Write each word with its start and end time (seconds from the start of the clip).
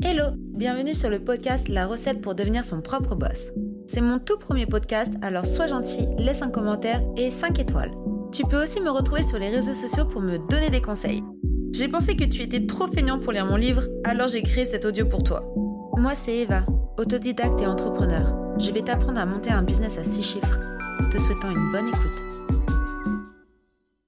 Hello, 0.00 0.26
bienvenue 0.36 0.94
sur 0.94 1.10
le 1.10 1.18
podcast 1.18 1.68
La 1.68 1.84
recette 1.84 2.20
pour 2.20 2.36
devenir 2.36 2.64
son 2.64 2.80
propre 2.80 3.16
boss. 3.16 3.50
C'est 3.88 4.00
mon 4.00 4.20
tout 4.20 4.38
premier 4.38 4.64
podcast, 4.64 5.12
alors 5.22 5.44
sois 5.44 5.66
gentil, 5.66 6.06
laisse 6.18 6.40
un 6.40 6.50
commentaire 6.50 7.02
et 7.16 7.32
5 7.32 7.58
étoiles. 7.58 7.90
Tu 8.30 8.44
peux 8.44 8.62
aussi 8.62 8.80
me 8.80 8.90
retrouver 8.90 9.22
sur 9.24 9.40
les 9.40 9.48
réseaux 9.48 9.74
sociaux 9.74 10.04
pour 10.04 10.20
me 10.20 10.38
donner 10.38 10.70
des 10.70 10.80
conseils. 10.80 11.24
J'ai 11.72 11.88
pensé 11.88 12.14
que 12.14 12.24
tu 12.24 12.42
étais 12.42 12.64
trop 12.64 12.86
feignant 12.86 13.18
pour 13.18 13.32
lire 13.32 13.44
mon 13.44 13.56
livre, 13.56 13.82
alors 14.04 14.28
j'ai 14.28 14.42
créé 14.42 14.64
cet 14.64 14.84
audio 14.84 15.04
pour 15.04 15.24
toi. 15.24 15.52
Moi 15.96 16.14
c'est 16.14 16.36
Eva, 16.36 16.64
autodidacte 16.96 17.60
et 17.60 17.66
entrepreneur. 17.66 18.56
Je 18.58 18.70
vais 18.70 18.82
t'apprendre 18.82 19.18
à 19.18 19.26
monter 19.26 19.50
un 19.50 19.62
business 19.62 19.98
à 19.98 20.04
6 20.04 20.22
chiffres. 20.22 20.60
Te 21.10 21.18
souhaitant 21.18 21.50
une 21.50 21.72
bonne 21.72 21.88
écoute. 21.88 22.24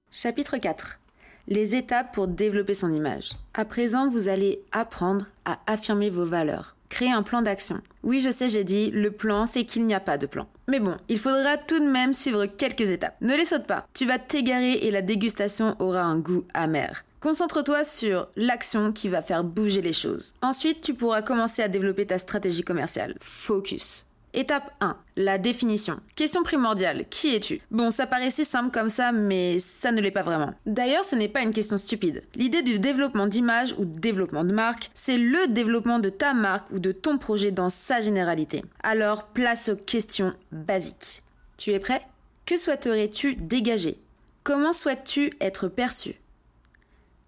Chapitre 0.09 0.57
4 0.57 1.00
les 1.47 1.75
étapes 1.75 2.13
pour 2.13 2.27
développer 2.27 2.73
son 2.73 2.93
image. 2.93 3.31
À 3.53 3.65
présent, 3.65 4.09
vous 4.09 4.27
allez 4.27 4.61
apprendre 4.71 5.25
à 5.45 5.59
affirmer 5.67 6.09
vos 6.09 6.25
valeurs. 6.25 6.75
Créer 6.89 7.11
un 7.11 7.23
plan 7.23 7.41
d'action. 7.41 7.81
Oui, 8.03 8.19
je 8.19 8.31
sais, 8.31 8.49
j'ai 8.49 8.65
dit, 8.65 8.91
le 8.91 9.11
plan, 9.11 9.45
c'est 9.45 9.63
qu'il 9.63 9.85
n'y 9.85 9.93
a 9.93 10.01
pas 10.01 10.17
de 10.17 10.25
plan. 10.25 10.47
Mais 10.67 10.79
bon, 10.79 10.97
il 11.07 11.19
faudra 11.19 11.57
tout 11.57 11.79
de 11.79 11.89
même 11.89 12.13
suivre 12.13 12.45
quelques 12.45 12.81
étapes. 12.81 13.15
Ne 13.21 13.35
les 13.35 13.45
saute 13.45 13.65
pas. 13.65 13.85
Tu 13.93 14.05
vas 14.05 14.19
t'égarer 14.19 14.73
et 14.73 14.91
la 14.91 15.01
dégustation 15.01 15.75
aura 15.79 16.01
un 16.01 16.19
goût 16.19 16.43
amer. 16.53 17.05
Concentre-toi 17.21 17.83
sur 17.83 18.27
l'action 18.35 18.91
qui 18.91 19.07
va 19.07 19.21
faire 19.21 19.43
bouger 19.43 19.81
les 19.81 19.93
choses. 19.93 20.33
Ensuite, 20.41 20.81
tu 20.81 20.93
pourras 20.93 21.21
commencer 21.21 21.61
à 21.61 21.67
développer 21.67 22.07
ta 22.07 22.17
stratégie 22.17 22.63
commerciale. 22.63 23.15
Focus. 23.21 24.05
Étape 24.33 24.71
1. 24.79 24.95
La 25.17 25.37
définition. 25.37 25.99
Question 26.15 26.43
primordiale. 26.43 27.05
Qui 27.09 27.35
es-tu? 27.35 27.59
Bon, 27.69 27.91
ça 27.91 28.07
paraît 28.07 28.29
si 28.29 28.45
simple 28.45 28.71
comme 28.71 28.87
ça, 28.87 29.11
mais 29.11 29.59
ça 29.59 29.91
ne 29.91 29.99
l'est 29.99 30.09
pas 30.09 30.21
vraiment. 30.21 30.53
D'ailleurs, 30.65 31.03
ce 31.03 31.17
n'est 31.17 31.27
pas 31.27 31.41
une 31.41 31.51
question 31.51 31.77
stupide. 31.77 32.23
L'idée 32.35 32.61
du 32.61 32.79
développement 32.79 33.27
d'image 33.27 33.75
ou 33.77 33.83
développement 33.83 34.45
de 34.45 34.53
marque, 34.53 34.89
c'est 34.93 35.17
le 35.17 35.47
développement 35.47 35.99
de 35.99 36.09
ta 36.09 36.33
marque 36.33 36.71
ou 36.71 36.79
de 36.79 36.93
ton 36.93 37.17
projet 37.17 37.51
dans 37.51 37.67
sa 37.67 37.99
généralité. 37.99 38.63
Alors, 38.83 39.25
place 39.25 39.67
aux 39.67 39.75
questions 39.75 40.33
basiques. 40.53 41.23
Tu 41.57 41.71
es 41.71 41.79
prêt? 41.79 42.01
Que 42.45 42.55
souhaiterais-tu 42.55 43.35
dégager? 43.35 43.99
Comment 44.43 44.71
souhaites-tu 44.71 45.31
être 45.41 45.67
perçu? 45.67 46.15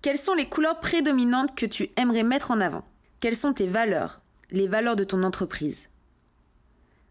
Quelles 0.01 0.17
sont 0.17 0.35
les 0.35 0.47
couleurs 0.47 0.79
prédominantes 0.79 1.53
que 1.53 1.65
tu 1.65 1.89
aimerais 1.97 2.23
mettre 2.23 2.51
en 2.51 2.61
avant? 2.61 2.85
Quelles 3.19 3.35
sont 3.35 3.53
tes 3.53 3.67
valeurs? 3.67 4.21
Les 4.51 4.67
valeurs 4.67 4.95
de 4.95 5.03
ton 5.03 5.23
entreprise? 5.23 5.89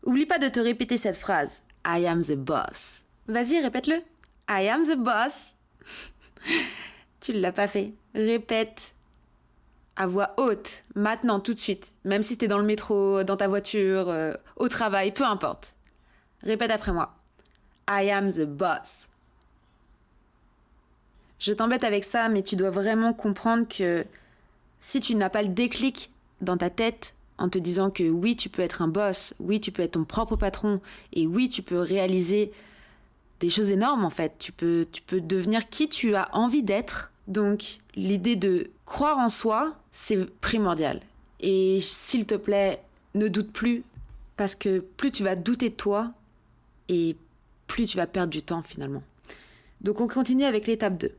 Oublie 0.05 0.27
pas 0.27 0.39
de 0.39 0.49
te 0.49 0.61
répéter 0.61 0.97
cette 0.97 1.17
phrase. 1.17 1.63
I 1.87 2.07
am 2.07 2.23
the 2.23 2.35
boss. 2.35 3.03
Vas-y, 3.29 3.61
répète-le. 3.61 4.03
I 4.49 4.69
am 4.69 4.83
the 4.83 4.97
boss. 4.97 5.55
tu 7.21 7.33
ne 7.33 7.41
l'as 7.41 7.53
pas 7.53 7.69
fait. 7.69 7.93
Répète 8.15 8.95
à 9.97 10.07
voix 10.07 10.35
haute, 10.39 10.83
maintenant, 10.95 11.39
tout 11.39 11.55
de 11.55 11.59
suite. 11.59 11.95
Même 12.05 12.23
si 12.23 12.37
tu 12.37 12.47
es 12.47 12.49
dans 12.49 12.59
le 12.59 12.65
métro, 12.65 13.23
dans 13.25 13.37
ta 13.37 13.47
voiture, 13.49 14.09
euh, 14.09 14.33
au 14.57 14.69
travail, 14.69 15.13
peu 15.13 15.25
importe. 15.25 15.75
Répète 16.43 16.71
après 16.71 16.93
moi. 16.93 17.15
I 17.89 18.11
am 18.11 18.31
the 18.31 18.45
boss. 18.45 19.09
Je 21.39 21.53
t'embête 21.53 21.85
avec 21.85 22.05
ça, 22.05 22.29
mais 22.29 22.43
tu 22.43 22.57
dois 22.57 22.71
vraiment 22.71 23.13
comprendre 23.13 23.67
que 23.69 24.07
si 24.79 25.01
tu 25.01 25.15
n'as 25.15 25.31
pas 25.31 25.43
le 25.43 25.49
déclic 25.49 26.11
dans 26.41 26.57
ta 26.57 26.71
tête, 26.71 27.15
en 27.43 27.49
te 27.49 27.59
disant 27.59 27.91
que 27.91 28.05
oui, 28.05 28.37
tu 28.37 28.49
peux 28.49 28.63
être 28.63 28.83
un 28.83 28.89
boss, 28.89 29.35
oui, 29.41 29.61
tu 29.61 29.73
peux 29.73 29.83
être 29.83 29.93
ton 29.93 30.05
propre 30.05 30.37
patron, 30.37 30.81
et 31.13 31.27
oui, 31.27 31.49
tu 31.49 31.61
peux 31.61 31.81
réaliser 31.81 32.53
des 33.41 33.51
choses 33.51 33.71
énormes 33.71 34.05
en 34.05 34.11
fait. 34.11 34.35
Tu 34.39 34.53
peux, 34.53 34.87
tu 34.93 35.03
peux 35.03 35.21
devenir 35.21 35.69
qui 35.69 35.89
tu 35.89 36.15
as 36.15 36.33
envie 36.37 36.63
d'être. 36.63 37.11
Donc, 37.27 37.81
l'idée 37.97 38.37
de 38.37 38.71
croire 38.87 39.19
en 39.19 39.29
soi, 39.29 39.75
c'est 39.91 40.25
primordial. 40.41 41.01
Et 41.41 41.81
s'il 41.81 42.27
te 42.27 42.37
plaît, 42.37 42.81
ne 43.17 43.27
doute 43.27 43.53
plus, 43.53 43.83
parce 44.37 44.55
que 44.55 44.79
plus 44.79 45.11
tu 45.11 45.25
vas 45.25 45.35
douter 45.35 45.71
de 45.71 45.75
toi, 45.75 46.13
et 46.89 47.17
plus 47.67 47.87
tu 47.87 47.97
vas 47.97 48.07
perdre 48.07 48.31
du 48.31 48.43
temps 48.43 48.63
finalement. 48.63 49.03
Donc, 49.81 50.01
on 50.01 50.07
continue 50.07 50.45
avec 50.45 50.69
l'étape 50.69 50.97
2. 50.97 51.11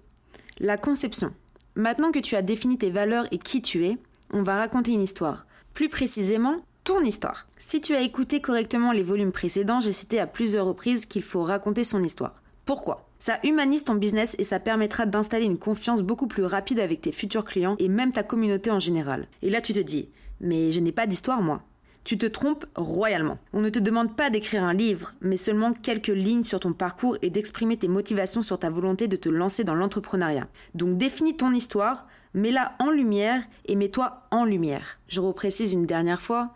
La 0.62 0.78
conception. 0.78 1.34
Maintenant 1.76 2.14
que 2.14 2.20
tu 2.20 2.38
as 2.38 2.42
défini 2.42 2.78
tes 2.78 2.92
valeurs 2.92 3.26
et 3.32 3.40
qui 3.40 3.62
tu 3.62 3.86
es, 3.86 3.98
on 4.32 4.42
va 4.42 4.56
raconter 4.56 4.94
une 4.94 5.02
histoire. 5.02 5.46
Plus 5.74 5.90
précisément, 5.90 6.58
ton 6.84 7.02
histoire. 7.02 7.48
Si 7.58 7.82
tu 7.82 7.96
as 7.96 8.02
écouté 8.02 8.42
correctement 8.42 8.92
les 8.92 9.02
volumes 9.02 9.32
précédents, 9.32 9.80
j'ai 9.80 9.92
cité 9.92 10.20
à 10.20 10.28
plusieurs 10.28 10.68
reprises 10.68 11.08
qu'il 11.08 11.24
faut 11.24 11.42
raconter 11.44 11.84
son 11.84 12.04
histoire. 12.04 12.44
Pourquoi? 12.66 13.08
Ça 13.18 13.40
humanise 13.44 13.84
ton 13.84 13.96
business 13.96 14.36
et 14.38 14.44
ça 14.44 14.60
permettra 14.60 15.08
d'installer 15.08 15.46
une 15.46 15.58
confiance 15.58 16.04
beaucoup 16.04 16.28
plus 16.28 16.44
rapide 16.44 16.80
avec 16.80 17.02
tes 17.02 17.12
futurs 17.12 17.44
clients 17.44 17.76
et 17.80 17.90
même 17.90 18.14
ta 18.14 18.22
communauté 18.22 18.70
en 18.70 18.78
général. 18.78 19.28
Et 19.42 19.50
là 19.50 19.62
tu 19.62 19.74
te 19.74 19.80
dis, 19.80 20.10
mais 20.42 20.72
je 20.72 20.80
n'ai 20.80 20.92
pas 20.92 21.08
d'histoire 21.08 21.42
moi. 21.42 21.64
Tu 22.04 22.18
te 22.18 22.26
trompes 22.26 22.66
royalement. 22.76 23.40
On 23.54 23.62
ne 23.62 23.70
te 23.70 23.80
demande 23.80 24.16
pas 24.16 24.30
d'écrire 24.30 24.64
un 24.64 24.74
livre, 24.74 25.14
mais 25.22 25.38
seulement 25.38 25.74
quelques 25.74 26.08
lignes 26.08 26.44
sur 26.44 26.60
ton 26.60 26.74
parcours 26.74 27.18
et 27.22 27.30
d'exprimer 27.30 27.78
tes 27.78 27.88
motivations 27.88 28.42
sur 28.42 28.60
ta 28.60 28.70
volonté 28.70 29.08
de 29.08 29.16
te 29.16 29.30
lancer 29.30 29.64
dans 29.64 29.74
l'entrepreneuriat. 29.74 30.48
Donc 30.76 30.98
définis 30.98 31.38
ton 31.38 31.52
histoire, 31.52 32.06
mets-la 32.34 32.74
en 32.80 32.92
lumière 32.92 33.44
et 33.66 33.76
mets-toi 33.76 34.24
en 34.32 34.46
lumière. 34.46 35.00
Je 35.08 35.22
reprécise 35.22 35.74
une 35.74 35.86
dernière 35.86 36.22
fois, 36.22 36.54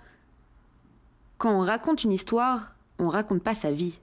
quand 1.38 1.52
on 1.52 1.62
raconte 1.62 2.04
une 2.04 2.12
histoire, 2.12 2.76
on 3.00 3.08
raconte 3.08 3.44
pas 3.44 3.54
sa 3.54 3.72
vie. 3.72 4.00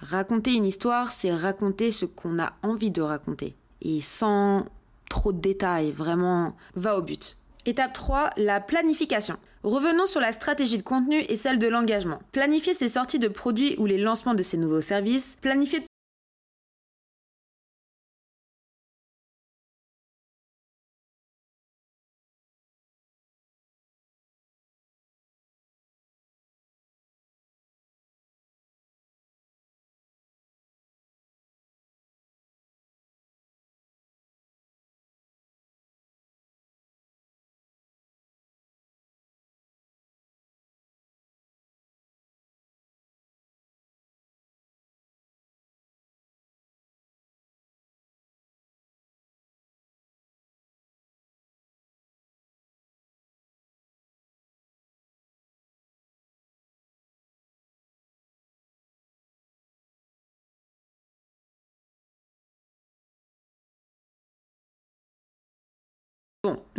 Raconter 0.00 0.54
une 0.54 0.64
histoire, 0.64 1.12
c'est 1.12 1.34
raconter 1.34 1.90
ce 1.90 2.06
qu'on 2.06 2.38
a 2.38 2.52
envie 2.62 2.90
de 2.90 3.02
raconter. 3.02 3.54
Et 3.82 4.00
sans 4.00 4.64
trop 5.10 5.32
de 5.32 5.40
détails, 5.40 5.90
vraiment, 5.90 6.56
va 6.74 6.96
au 6.96 7.02
but. 7.02 7.36
Étape 7.66 7.92
3, 7.92 8.30
la 8.36 8.60
planification. 8.60 9.36
Revenons 9.62 10.06
sur 10.06 10.20
la 10.20 10.32
stratégie 10.32 10.78
de 10.78 10.82
contenu 10.82 11.20
et 11.28 11.36
celle 11.36 11.58
de 11.58 11.66
l'engagement. 11.66 12.20
Planifier 12.32 12.72
ses 12.72 12.88
sorties 12.88 13.18
de 13.18 13.28
produits 13.28 13.74
ou 13.76 13.84
les 13.84 13.98
lancements 13.98 14.34
de 14.34 14.42
ses 14.42 14.56
nouveaux 14.56 14.80
services, 14.80 15.36
planifier 15.42 15.82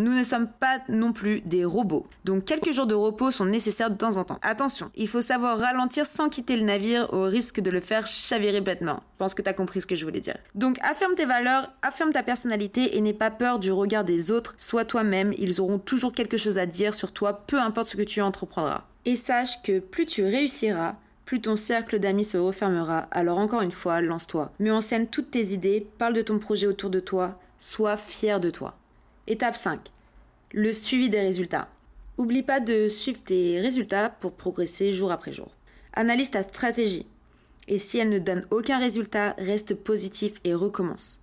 nous 0.01 0.13
ne 0.13 0.23
sommes 0.23 0.47
pas 0.47 0.79
non 0.89 1.13
plus 1.13 1.41
des 1.41 1.63
robots, 1.63 2.07
donc 2.25 2.45
quelques 2.45 2.71
jours 2.71 2.87
de 2.87 2.95
repos 2.95 3.31
sont 3.31 3.45
nécessaires 3.45 3.89
de 3.89 3.95
temps 3.95 4.17
en 4.17 4.23
temps. 4.23 4.39
Attention, 4.41 4.91
il 4.95 5.07
faut 5.07 5.21
savoir 5.21 5.59
ralentir 5.59 6.05
sans 6.05 6.29
quitter 6.29 6.57
le 6.57 6.63
navire 6.63 7.13
au 7.13 7.23
risque 7.23 7.59
de 7.59 7.71
le 7.71 7.79
faire 7.79 8.07
chavirer 8.07 8.61
bêtement. 8.61 9.01
Je 9.13 9.17
pense 9.17 9.33
que 9.33 9.41
tu 9.41 9.49
as 9.49 9.53
compris 9.53 9.81
ce 9.81 9.87
que 9.87 9.95
je 9.95 10.05
voulais 10.05 10.19
dire. 10.19 10.37
Donc 10.55 10.77
affirme 10.81 11.15
tes 11.15 11.25
valeurs, 11.25 11.71
affirme 11.81 12.11
ta 12.11 12.23
personnalité 12.23 12.97
et 12.97 13.01
n'aie 13.01 13.13
pas 13.13 13.31
peur 13.31 13.59
du 13.59 13.71
regard 13.71 14.03
des 14.03 14.31
autres, 14.31 14.53
sois 14.57 14.85
toi-même, 14.85 15.33
ils 15.37 15.61
auront 15.61 15.79
toujours 15.79 16.13
quelque 16.13 16.37
chose 16.37 16.57
à 16.57 16.65
dire 16.65 16.93
sur 16.93 17.11
toi, 17.11 17.45
peu 17.45 17.59
importe 17.59 17.89
ce 17.89 17.97
que 17.97 18.01
tu 18.01 18.21
entreprendras. 18.21 18.85
Et 19.05 19.15
sache 19.15 19.61
que 19.63 19.79
plus 19.79 20.05
tu 20.05 20.23
réussiras, 20.23 20.95
plus 21.25 21.41
ton 21.41 21.55
cercle 21.55 21.99
d'amis 21.99 22.25
se 22.25 22.37
refermera, 22.37 23.07
alors 23.11 23.37
encore 23.37 23.61
une 23.61 23.71
fois, 23.71 24.01
lance-toi. 24.01 24.51
Mets 24.59 24.71
en 24.71 24.81
scène 24.81 25.07
toutes 25.07 25.31
tes 25.31 25.53
idées, 25.53 25.87
parle 25.97 26.13
de 26.13 26.21
ton 26.21 26.39
projet 26.39 26.67
autour 26.67 26.89
de 26.89 26.99
toi, 26.99 27.39
sois 27.57 27.97
fier 27.97 28.39
de 28.39 28.49
toi. 28.49 28.75
Étape 29.27 29.55
5. 29.55 29.79
Le 30.51 30.73
suivi 30.73 31.07
des 31.07 31.21
résultats. 31.21 31.69
Oublie 32.17 32.41
pas 32.41 32.59
de 32.59 32.87
suivre 32.87 33.21
tes 33.23 33.59
résultats 33.59 34.09
pour 34.09 34.33
progresser 34.33 34.93
jour 34.93 35.11
après 35.11 35.31
jour. 35.31 35.51
Analyse 35.93 36.31
ta 36.31 36.41
stratégie. 36.41 37.05
Et 37.67 37.77
si 37.77 37.99
elle 37.99 38.09
ne 38.09 38.17
donne 38.17 38.47
aucun 38.49 38.79
résultat, 38.79 39.35
reste 39.37 39.75
positif 39.75 40.41
et 40.43 40.55
recommence. 40.55 41.21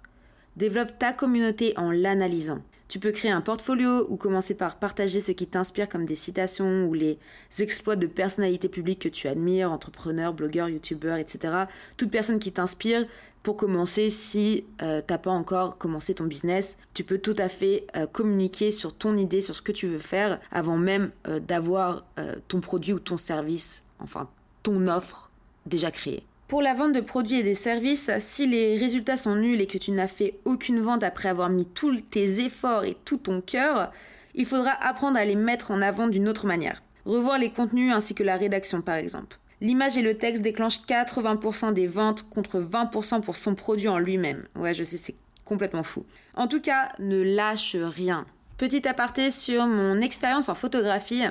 Développe 0.57 0.97
ta 1.01 1.13
communauté 1.13 1.77
en 1.77 1.91
l'analysant. 1.91 2.63
Tu 2.89 2.99
peux 2.99 3.13
créer 3.13 3.31
un 3.31 3.43
portfolio 3.43 4.07
ou 4.09 4.17
commencer 4.17 4.55
par 4.55 4.79
partager 4.79 5.21
ce 5.21 5.33
qui 5.33 5.47
t'inspire 5.47 5.91
comme 5.91 6.07
des 6.07 6.17
citations 6.17 6.87
ou 6.87 6.95
les 6.95 7.19
exploits 7.59 7.97
de 7.97 8.07
personnalités 8.07 8.71
publiques 8.71 9.03
que 9.03 9.09
tu 9.11 9.29
admires, 9.29 9.71
entrepreneurs, 9.71 10.33
blogueurs, 10.33 10.71
youtubeurs, 10.71 11.19
etc. 11.19 11.65
Toute 11.99 12.11
personne 12.11 12.39
qui 12.39 12.51
t'inspire, 12.51 13.07
Pour 13.43 13.57
commencer, 13.57 14.11
si 14.11 14.65
euh, 14.83 15.01
t'as 15.07 15.19
pas 15.19 15.31
encore 15.31 15.79
commencé 15.79 16.15
ton 16.15 16.25
business, 16.25 16.77
tu 16.93 17.05
peux 17.05 17.19
tout 17.19 17.37
à 17.39 17.49
fait 17.49 17.87
euh, 17.97 18.07
communiquer 18.07 18.71
sur 18.71 18.93
ton 18.93 19.17
idée, 19.17 19.41
sur 19.41 19.55
ce 19.55 19.63
que 19.63 19.73
tu 19.73 19.87
veux 19.87 19.99
faire, 19.99 20.41
avant 20.51 20.77
même 20.77 21.13
euh, 21.27 21.41
d'avoir 21.41 22.05
ton 22.49 22.61
produit 22.61 22.93
ou 22.93 22.99
ton 22.99 23.17
service, 23.17 23.83
enfin 24.01 24.29
ton 24.63 24.89
offre 24.89 25.31
déjà 25.67 25.91
créée. 25.91 26.25
Pour 26.49 26.63
la 26.63 26.75
vente 26.75 26.93
de 26.93 27.01
produits 27.01 27.41
et 27.41 27.43
des 27.43 27.55
services, 27.55 28.11
si 28.21 28.47
les 28.47 28.77
résultats 28.77 29.17
sont 29.17 29.37
nuls 29.37 29.61
et 29.61 29.67
que 29.67 29.79
tu 29.79 29.91
n'as 29.93 30.09
fait 30.09 30.39
aucune 30.45 30.81
vente 30.81 31.03
après 31.03 31.29
avoir 31.29 31.51
mis 31.51 31.67
tous 31.67 32.01
tes 32.01 32.41
efforts 32.41 32.85
et 32.85 32.97
tout 33.05 33.19
ton 33.19 33.41
cœur, 33.41 33.93
il 34.35 34.47
faudra 34.47 34.71
apprendre 34.71 35.19
à 35.19 35.25
les 35.25 35.37
mettre 35.37 35.71
en 35.71 35.83
avant 35.83 36.09
d'une 36.09 36.29
autre 36.29 36.47
manière. 36.47 36.83
Revoir 37.05 37.39
les 37.39 37.51
contenus 37.51 37.93
ainsi 37.93 38.15
que 38.15 38.23
la 38.23 38.37
rédaction 38.37 38.83
par 38.83 38.97
exemple. 38.97 39.39
L'image 39.61 39.97
et 39.99 40.03
le 40.03 40.17
texte 40.17 40.43
déclenchent 40.43 40.83
80% 40.87 41.73
des 41.73 41.89
ventes 41.89 42.29
contre 42.31 42.61
20% 42.61 43.21
pour 43.23 43.37
son 43.37 43.55
produit 43.55 43.89
en 43.89 43.99
lui-même. 43.99 44.45
Ouais, 44.55 44.75
je 44.75 44.85
sais, 44.85 44.97
c'est 44.97 45.17
complètement 45.45 45.83
fou. 45.83 46.05
En 46.37 46.47
tout 46.47 46.61
cas, 46.61 46.91
ne 47.01 47.21
lâche 47.21 47.75
rien. 47.75 48.25
Petit 48.57 48.87
aparté 48.87 49.31
sur 49.31 49.67
mon 49.67 50.01
expérience 50.01 50.49
en 50.49 50.55
photographie. 50.55 51.25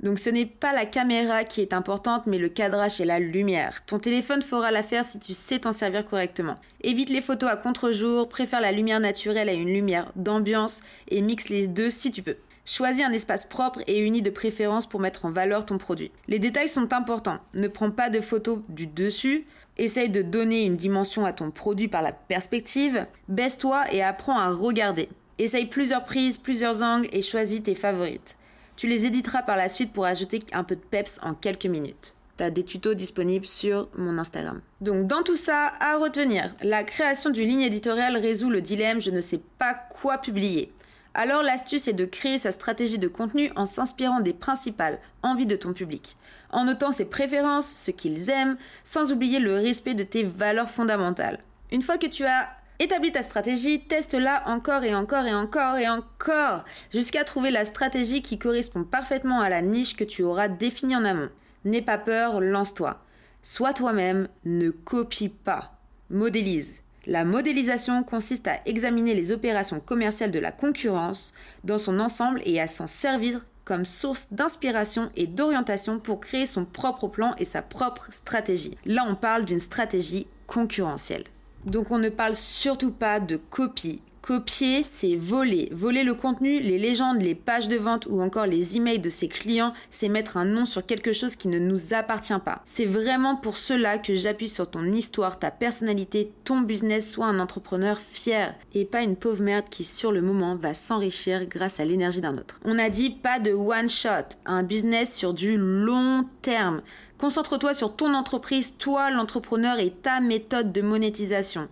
Donc 0.00 0.18
ce 0.18 0.30
n'est 0.30 0.46
pas 0.46 0.72
la 0.72 0.84
caméra 0.84 1.44
qui 1.44 1.60
est 1.60 1.72
importante, 1.72 2.26
mais 2.26 2.38
le 2.38 2.48
cadrage 2.48 3.00
et 3.00 3.04
la 3.04 3.20
lumière. 3.20 3.86
Ton 3.86 3.98
téléphone 3.98 4.42
fera 4.42 4.70
l'affaire 4.70 5.04
si 5.04 5.20
tu 5.20 5.32
sais 5.32 5.60
t'en 5.60 5.72
servir 5.72 6.04
correctement. 6.04 6.56
Évite 6.82 7.08
les 7.08 7.20
photos 7.20 7.50
à 7.50 7.56
contre-jour, 7.56 8.28
préfère 8.28 8.60
la 8.60 8.72
lumière 8.72 9.00
naturelle 9.00 9.48
à 9.48 9.52
une 9.52 9.72
lumière 9.72 10.10
d'ambiance 10.16 10.82
et 11.08 11.20
mixe 11.20 11.48
les 11.48 11.68
deux 11.68 11.88
si 11.88 12.10
tu 12.10 12.22
peux. 12.22 12.36
Choisis 12.64 13.04
un 13.04 13.12
espace 13.12 13.44
propre 13.44 13.80
et 13.88 13.98
uni 13.98 14.22
de 14.22 14.30
préférence 14.30 14.86
pour 14.86 15.00
mettre 15.00 15.24
en 15.24 15.32
valeur 15.32 15.66
ton 15.66 15.78
produit. 15.78 16.12
Les 16.28 16.38
détails 16.38 16.68
sont 16.68 16.92
importants. 16.92 17.40
Ne 17.54 17.66
prends 17.66 17.90
pas 17.90 18.08
de 18.08 18.20
photos 18.20 18.60
du 18.68 18.86
dessus. 18.86 19.46
Essaye 19.78 20.10
de 20.10 20.22
donner 20.22 20.62
une 20.62 20.76
dimension 20.76 21.24
à 21.24 21.32
ton 21.32 21.50
produit 21.50 21.88
par 21.88 22.02
la 22.02 22.12
perspective. 22.12 23.06
Baisse-toi 23.28 23.92
et 23.92 24.02
apprends 24.02 24.38
à 24.38 24.48
regarder. 24.48 25.08
Essaye 25.38 25.66
plusieurs 25.66 26.04
prises, 26.04 26.38
plusieurs 26.38 26.84
angles 26.84 27.08
et 27.12 27.20
choisis 27.20 27.64
tes 27.64 27.74
favorites. 27.74 28.36
Tu 28.76 28.86
les 28.86 29.06
éditeras 29.06 29.42
par 29.42 29.56
la 29.56 29.68
suite 29.68 29.92
pour 29.92 30.04
ajouter 30.04 30.40
un 30.52 30.62
peu 30.62 30.76
de 30.76 30.80
peps 30.80 31.18
en 31.24 31.34
quelques 31.34 31.66
minutes. 31.66 32.14
Tu 32.36 32.44
as 32.44 32.50
des 32.50 32.64
tutos 32.64 32.94
disponibles 32.94 33.46
sur 33.46 33.88
mon 33.96 34.18
Instagram. 34.18 34.60
Donc 34.80 35.08
dans 35.08 35.22
tout 35.22 35.36
ça, 35.36 35.72
à 35.80 35.96
retenir, 35.96 36.54
la 36.62 36.84
création 36.84 37.30
d'une 37.30 37.48
ligne 37.48 37.62
éditoriale 37.62 38.16
résout 38.16 38.50
le 38.50 38.60
dilemme 38.60 39.00
je 39.00 39.10
ne 39.10 39.20
sais 39.20 39.40
pas 39.58 39.74
quoi 39.74 40.18
publier. 40.18 40.72
Alors 41.14 41.42
l'astuce 41.42 41.88
est 41.88 41.92
de 41.92 42.06
créer 42.06 42.38
sa 42.38 42.52
stratégie 42.52 42.98
de 42.98 43.08
contenu 43.08 43.52
en 43.54 43.66
s'inspirant 43.66 44.20
des 44.20 44.32
principales 44.32 44.98
envies 45.22 45.46
de 45.46 45.56
ton 45.56 45.74
public, 45.74 46.16
en 46.50 46.64
notant 46.64 46.90
ses 46.90 47.04
préférences, 47.04 47.74
ce 47.76 47.90
qu'ils 47.90 48.30
aiment, 48.30 48.56
sans 48.82 49.12
oublier 49.12 49.38
le 49.38 49.54
respect 49.54 49.94
de 49.94 50.04
tes 50.04 50.22
valeurs 50.22 50.70
fondamentales. 50.70 51.38
Une 51.70 51.82
fois 51.82 51.98
que 51.98 52.06
tu 52.06 52.24
as 52.24 52.48
établi 52.78 53.12
ta 53.12 53.22
stratégie, 53.22 53.80
teste-la 53.80 54.48
encore 54.48 54.84
et 54.84 54.94
encore 54.94 55.26
et 55.26 55.34
encore 55.34 55.76
et 55.76 55.88
encore, 55.88 56.64
jusqu'à 56.90 57.24
trouver 57.24 57.50
la 57.50 57.66
stratégie 57.66 58.22
qui 58.22 58.38
correspond 58.38 58.84
parfaitement 58.84 59.40
à 59.40 59.50
la 59.50 59.60
niche 59.60 59.96
que 59.96 60.04
tu 60.04 60.22
auras 60.22 60.48
définie 60.48 60.96
en 60.96 61.04
amont. 61.04 61.28
N'aie 61.64 61.82
pas 61.82 61.98
peur, 61.98 62.40
lance-toi. 62.40 63.00
Sois 63.42 63.74
toi-même, 63.74 64.28
ne 64.44 64.70
copie 64.70 65.28
pas, 65.28 65.78
modélise. 66.10 66.82
La 67.06 67.24
modélisation 67.24 68.04
consiste 68.04 68.46
à 68.46 68.60
examiner 68.64 69.14
les 69.14 69.32
opérations 69.32 69.80
commerciales 69.80 70.30
de 70.30 70.38
la 70.38 70.52
concurrence 70.52 71.32
dans 71.64 71.78
son 71.78 71.98
ensemble 71.98 72.40
et 72.44 72.60
à 72.60 72.68
s'en 72.68 72.86
servir 72.86 73.40
comme 73.64 73.84
source 73.84 74.32
d'inspiration 74.32 75.10
et 75.16 75.26
d'orientation 75.26 75.98
pour 75.98 76.20
créer 76.20 76.46
son 76.46 76.64
propre 76.64 77.08
plan 77.08 77.34
et 77.38 77.44
sa 77.44 77.62
propre 77.62 78.06
stratégie. 78.10 78.76
Là, 78.86 79.04
on 79.08 79.14
parle 79.14 79.44
d'une 79.44 79.60
stratégie 79.60 80.26
concurrentielle. 80.46 81.24
Donc 81.64 81.90
on 81.90 81.98
ne 81.98 82.08
parle 82.08 82.36
surtout 82.36 82.92
pas 82.92 83.20
de 83.20 83.36
copie, 83.36 84.00
Copier, 84.22 84.84
c'est 84.84 85.16
voler. 85.16 85.68
Voler 85.72 86.04
le 86.04 86.14
contenu, 86.14 86.60
les 86.60 86.78
légendes, 86.78 87.20
les 87.20 87.34
pages 87.34 87.66
de 87.66 87.74
vente 87.74 88.06
ou 88.06 88.22
encore 88.22 88.46
les 88.46 88.76
emails 88.76 89.00
de 89.00 89.10
ses 89.10 89.26
clients, 89.26 89.72
c'est 89.90 90.08
mettre 90.08 90.36
un 90.36 90.44
nom 90.44 90.64
sur 90.64 90.86
quelque 90.86 91.12
chose 91.12 91.34
qui 91.34 91.48
ne 91.48 91.58
nous 91.58 91.92
appartient 91.92 92.32
pas. 92.44 92.62
C'est 92.64 92.84
vraiment 92.84 93.34
pour 93.34 93.56
cela 93.56 93.98
que 93.98 94.14
j'appuie 94.14 94.48
sur 94.48 94.70
ton 94.70 94.84
histoire, 94.84 95.40
ta 95.40 95.50
personnalité, 95.50 96.30
ton 96.44 96.60
business, 96.60 97.10
soit 97.10 97.26
un 97.26 97.40
entrepreneur 97.40 97.98
fier 97.98 98.54
et 98.74 98.84
pas 98.84 99.02
une 99.02 99.16
pauvre 99.16 99.42
merde 99.42 99.68
qui 99.68 99.82
sur 99.82 100.12
le 100.12 100.22
moment 100.22 100.54
va 100.54 100.72
s'enrichir 100.72 101.46
grâce 101.46 101.80
à 101.80 101.84
l'énergie 101.84 102.20
d'un 102.20 102.38
autre. 102.38 102.60
On 102.64 102.78
a 102.78 102.90
dit 102.90 103.10
pas 103.10 103.40
de 103.40 103.50
one 103.50 103.88
shot, 103.88 104.36
un 104.46 104.62
business 104.62 105.16
sur 105.16 105.34
du 105.34 105.56
long 105.56 106.26
terme. 106.42 106.82
Concentre-toi 107.18 107.74
sur 107.74 107.96
ton 107.96 108.14
entreprise, 108.14 108.74
toi 108.78 109.10
l'entrepreneur 109.10 109.80
et 109.80 109.90
ta 109.90 110.20
méthode 110.20 110.70
de 110.70 110.80
monétisation. 110.80 111.68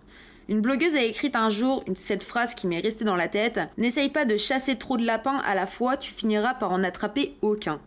Une 0.51 0.59
blogueuse 0.59 0.97
a 0.97 1.01
écrit 1.01 1.31
un 1.33 1.49
jour 1.49 1.81
cette 1.95 2.25
phrase 2.25 2.55
qui 2.55 2.67
m'est 2.67 2.81
restée 2.81 3.05
dans 3.05 3.15
la 3.15 3.29
tête 3.29 3.61
N'essaye 3.77 4.09
pas 4.09 4.25
de 4.25 4.35
chasser 4.35 4.77
trop 4.77 4.97
de 4.97 5.05
lapins 5.05 5.37
à 5.45 5.55
la 5.55 5.65
fois, 5.65 5.95
tu 5.95 6.11
finiras 6.11 6.55
par 6.55 6.73
en 6.73 6.83
attraper 6.83 7.37
aucun. 7.41 7.79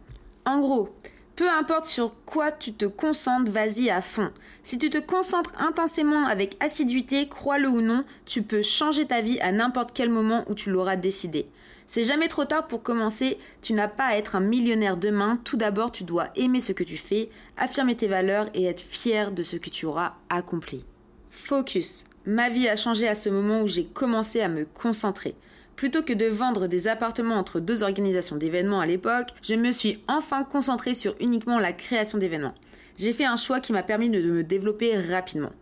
En 0.47 0.61
gros, 0.61 0.89
peu 1.37 1.47
importe 1.51 1.85
sur 1.85 2.15
quoi 2.25 2.53
tu 2.53 2.73
te 2.73 2.87
concentres, 2.87 3.51
vas-y 3.51 3.91
à 3.91 4.01
fond. 4.01 4.31
Si 4.63 4.79
tu 4.79 4.89
te 4.89 4.97
concentres 4.97 5.53
intensément 5.61 6.25
avec 6.25 6.57
assiduité, 6.59 7.29
crois-le 7.29 7.69
ou 7.69 7.83
non, 7.83 8.03
tu 8.25 8.41
peux 8.41 8.63
changer 8.63 9.05
ta 9.05 9.21
vie 9.21 9.39
à 9.41 9.53
n'importe 9.53 9.91
quel 9.93 10.09
moment 10.09 10.47
où 10.49 10.55
tu 10.55 10.71
l'auras 10.71 10.97
décidé. 10.97 11.47
C'est 11.87 12.03
jamais 12.03 12.29
trop 12.29 12.47
tard 12.47 12.67
pour 12.67 12.83
commencer, 12.83 13.37
tu 13.61 13.75
n'as 13.75 13.89
pas 13.89 14.07
à 14.07 14.17
être 14.17 14.37
un 14.37 14.41
millionnaire 14.41 14.97
demain, 14.97 15.39
tout 15.45 15.59
d'abord 15.59 15.93
tu 15.93 16.03
dois 16.03 16.29
aimer 16.35 16.61
ce 16.61 16.73
que 16.73 16.83
tu 16.83 16.97
fais, 16.97 17.29
affirmer 17.59 17.95
tes 17.95 18.09
valeurs 18.09 18.49
et 18.55 18.65
être 18.65 18.81
fier 18.81 19.33
de 19.33 19.43
ce 19.43 19.57
que 19.57 19.69
tu 19.69 19.85
auras 19.85 20.15
accompli. 20.31 20.83
Focus. 21.29 22.07
Ma 22.27 22.49
vie 22.49 22.69
a 22.69 22.77
changé 22.77 23.07
à 23.07 23.15
ce 23.15 23.29
moment 23.29 23.61
où 23.61 23.67
j'ai 23.67 23.85
commencé 23.85 24.41
à 24.41 24.49
me 24.49 24.65
concentrer. 24.65 25.35
Plutôt 25.77 26.03
que 26.03 26.15
de 26.15 26.25
vendre 26.25 26.69
des 26.69 26.89
appartements 26.89 27.35
entre 27.35 27.61
deux 27.61 27.83
organisations 27.83 28.37
d'événements 28.37 28.81
à 28.81 28.87
l'époque, 28.87 29.29
je 29.43 29.55
me 29.55 29.71
suis 29.71 30.03
enfin 30.09 30.43
concentrée 30.43 30.95
sur 30.95 31.15
uniquement 31.21 31.59
la 31.59 31.73
création 31.73 32.17
d'événements. 32.17 32.55
J'ai 32.97 33.13
fait 33.13 33.27
un 33.27 33.37
choix 33.37 33.61
qui 33.61 33.73
m'a 33.73 33.83
permis 33.83 34.09
de 34.09 34.23
me 34.23 34.43
développer 34.43 34.97
rapidement. 34.97 35.53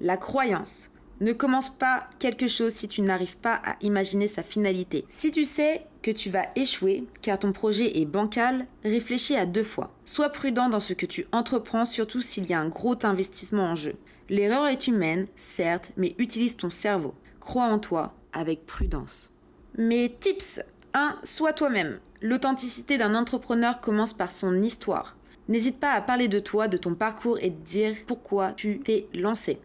La 0.00 0.18
croyance. 0.18 0.90
Ne 1.20 1.32
commence 1.32 1.70
pas 1.70 2.08
quelque 2.18 2.48
chose 2.48 2.72
si 2.72 2.88
tu 2.88 3.00
n'arrives 3.00 3.38
pas 3.38 3.62
à 3.64 3.76
imaginer 3.80 4.26
sa 4.26 4.42
finalité. 4.42 5.04
Si 5.06 5.30
tu 5.30 5.44
sais 5.44 5.86
que 6.02 6.10
tu 6.10 6.28
vas 6.28 6.46
échouer 6.56 7.04
car 7.22 7.38
ton 7.38 7.52
projet 7.52 8.00
est 8.00 8.04
bancal, 8.04 8.66
réfléchis 8.84 9.36
à 9.36 9.46
deux 9.46 9.62
fois. 9.62 9.94
Sois 10.04 10.30
prudent 10.30 10.68
dans 10.68 10.80
ce 10.80 10.94
que 10.94 11.06
tu 11.06 11.26
entreprends, 11.30 11.84
surtout 11.84 12.20
s'il 12.20 12.46
y 12.46 12.54
a 12.54 12.60
un 12.60 12.68
gros 12.68 12.96
investissement 13.04 13.70
en 13.70 13.76
jeu. 13.76 13.94
L'erreur 14.32 14.66
est 14.68 14.86
humaine, 14.86 15.26
certes, 15.36 15.92
mais 15.98 16.14
utilise 16.16 16.56
ton 16.56 16.70
cerveau. 16.70 17.12
Crois 17.38 17.66
en 17.66 17.78
toi 17.78 18.14
avec 18.32 18.64
prudence. 18.64 19.30
Mes 19.76 20.08
tips 20.08 20.58
1. 20.94 21.16
Sois 21.22 21.52
toi-même. 21.52 22.00
L'authenticité 22.22 22.96
d'un 22.96 23.14
entrepreneur 23.14 23.82
commence 23.82 24.14
par 24.14 24.32
son 24.32 24.62
histoire. 24.62 25.18
N'hésite 25.48 25.78
pas 25.78 25.92
à 25.92 26.00
parler 26.00 26.28
de 26.28 26.38
toi, 26.38 26.66
de 26.66 26.78
ton 26.78 26.94
parcours 26.94 27.36
et 27.42 27.50
de 27.50 27.62
dire 27.62 27.94
pourquoi 28.06 28.52
tu 28.52 28.78
t'es 28.78 29.06
lancé. 29.12 29.58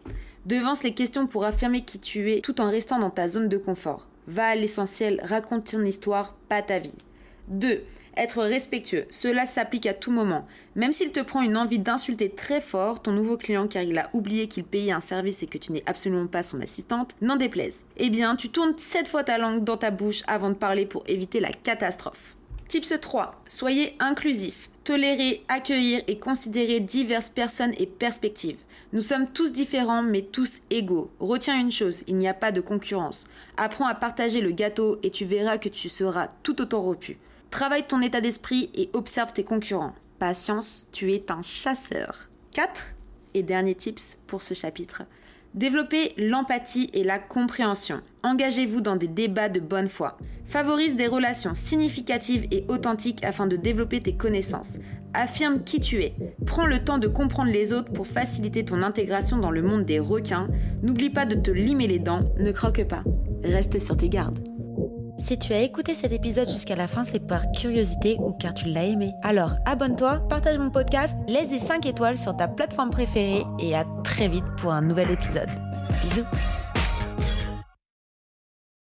Devance 0.46 0.84
les 0.84 0.94
questions 0.94 1.28
pour 1.28 1.46
affirmer 1.46 1.86
qui 1.86 1.98
tu 1.98 2.34
es 2.34 2.42
tout 2.42 2.60
en 2.60 2.70
restant 2.70 3.00
dans 3.00 3.10
ta 3.10 3.30
zone 3.30 3.48
de 3.48 3.58
confort. 3.58 4.06
Va 4.28 4.48
à 4.48 4.56
l'essentiel, 4.56 5.22
raconte 5.24 5.72
ton 5.72 5.86
histoire, 5.86 6.36
pas 6.50 6.62
ta 6.62 6.80
vie. 6.80 6.92
2. 7.48 7.84
Être 8.18 8.42
respectueux. 8.42 9.06
Cela 9.12 9.46
s'applique 9.46 9.86
à 9.86 9.94
tout 9.94 10.12
moment. 10.12 10.48
Même 10.76 10.92
s'il 10.92 11.12
te 11.12 11.20
prend 11.20 11.44
une 11.44 11.56
envie 11.56 11.78
d'insulter 11.78 12.32
très 12.32 12.62
fort 12.62 13.00
ton 13.00 13.12
nouveau 13.12 13.38
client 13.38 13.68
car 13.68 13.84
il 13.84 14.00
a 14.00 14.10
oublié 14.12 14.48
qu'il 14.48 14.64
payait 14.64 14.92
un 14.92 15.02
service 15.02 15.44
et 15.44 15.48
que 15.48 15.60
tu 15.60 15.72
n'es 15.72 15.84
absolument 15.86 16.26
pas 16.26 16.42
son 16.42 16.60
assistante, 16.60 17.16
n'en 17.22 17.36
déplaise. 17.36 17.86
Eh 17.98 18.10
bien, 18.10 18.36
tu 18.36 18.50
tournes 18.50 18.74
7 18.76 19.08
fois 19.08 19.24
ta 19.24 19.38
langue 19.38 19.64
dans 19.64 19.78
ta 19.78 19.92
bouche 19.92 20.24
avant 20.26 20.50
de 20.50 20.56
parler 20.56 20.88
pour 20.88 21.04
éviter 21.08 21.40
la 21.40 21.52
catastrophe. 21.52 22.36
Tips 22.68 22.96
3. 23.00 23.40
Soyez 23.48 23.96
inclusif. 24.00 24.72
Tolérer, 24.84 25.44
accueillir 25.48 26.02
et 26.08 26.18
considérer 26.18 26.80
diverses 26.80 27.30
personnes 27.30 27.74
et 27.78 27.86
perspectives. 27.86 28.58
Nous 28.94 29.02
sommes 29.02 29.28
tous 29.28 29.52
différents 29.52 30.02
mais 30.02 30.24
tous 30.24 30.62
égaux. 30.72 31.12
Retiens 31.20 31.60
une 31.60 31.72
chose, 31.72 32.04
il 32.08 32.16
n'y 32.16 32.28
a 32.28 32.34
pas 32.34 32.52
de 32.52 32.62
concurrence. 32.62 33.28
Apprends 33.58 33.86
à 33.86 33.94
partager 33.94 34.42
le 34.42 34.52
gâteau 34.52 34.98
et 35.04 35.12
tu 35.12 35.26
verras 35.26 35.60
que 35.60 35.70
tu 35.70 35.88
seras 35.88 36.30
tout 36.42 36.62
autant 36.62 36.82
repu. 36.82 37.18
Travaille 37.50 37.88
ton 37.88 38.02
état 38.02 38.22
d'esprit 38.22 38.70
et 38.76 38.90
observe 38.94 39.34
tes 39.34 39.44
concurrents. 39.44 39.94
Patience, 40.20 40.88
tu 40.92 41.14
es 41.14 41.32
un 41.32 41.42
chasseur. 41.42 42.30
4. 42.52 42.96
Et 43.34 43.44
dernier 43.44 43.76
tips 43.76 44.20
pour 44.28 44.42
ce 44.42 44.54
chapitre. 44.54 45.04
Développez 45.54 46.14
l'empathie 46.18 46.90
et 46.94 47.04
la 47.04 47.20
compréhension. 47.20 48.02
Engagez-vous 48.24 48.82
dans 48.82 48.96
des 48.96 49.08
débats 49.08 49.50
de 49.50 49.60
bonne 49.60 49.88
foi. 49.88 50.18
Favorise 50.46 50.96
des 50.96 51.08
relations 51.08 51.54
significatives 51.54 52.46
et 52.52 52.66
authentiques 52.68 53.24
afin 53.24 53.48
de 53.48 53.56
développer 53.56 54.02
tes 54.02 54.16
connaissances. 54.16 54.78
Affirme 55.14 55.64
qui 55.64 55.80
tu 55.80 56.04
es. 56.04 56.14
Prends 56.46 56.66
le 56.66 56.84
temps 56.84 57.00
de 57.00 57.08
comprendre 57.08 57.52
les 57.52 57.74
autres 57.74 57.92
pour 57.92 58.08
faciliter 58.08 58.66
ton 58.66 58.84
intégration 58.84 59.38
dans 59.38 59.52
le 59.52 59.64
monde 59.64 59.86
des 59.86 60.00
requins. 60.00 60.48
N'oublie 60.84 61.10
pas 61.10 61.26
de 61.26 61.36
te 61.36 61.50
limer 61.50 61.88
les 61.88 62.00
dents. 62.00 62.24
Ne 62.38 62.52
croque 62.52 62.84
pas. 62.84 63.04
Reste 63.44 63.80
sur 63.80 63.98
tes 63.98 64.10
gardes. 64.10 64.57
Si 65.18 65.38
tu 65.40 65.52
as 65.54 65.62
écouté 65.62 65.96
cet 65.96 66.12
épisode 66.12 66.48
jusqu'à 66.48 66.76
la 66.76 66.88
fin, 66.88 67.04
c'est 67.04 67.20
par 67.20 67.52
curiosité 67.52 68.18
ou 68.20 68.34
car 68.34 68.54
tu 68.54 68.70
l'as 68.70 68.86
aimé. 68.86 69.14
Alors 69.24 69.56
abonne-toi, 69.66 70.20
partage 70.30 70.60
mon 70.60 70.70
podcast, 70.70 71.18
laisse 71.28 71.50
des 71.50 71.60
5 71.60 71.86
étoiles 71.88 72.18
sur 72.18 72.38
ta 72.38 72.48
plateforme 72.48 72.92
préférée 72.92 73.44
et 73.60 73.76
à 73.76 73.84
très 74.04 74.28
vite 74.28 74.46
pour 74.58 74.72
un 74.72 74.82
nouvel 74.82 75.10
épisode. 75.10 75.50
Bisous 76.02 76.26